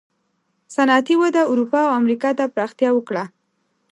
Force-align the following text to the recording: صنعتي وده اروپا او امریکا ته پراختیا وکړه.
صنعتي 0.75 1.15
وده 1.23 1.41
اروپا 1.51 1.79
او 1.85 1.93
امریکا 2.01 2.29
ته 2.37 2.45
پراختیا 2.53 2.89
وکړه. 2.93 3.23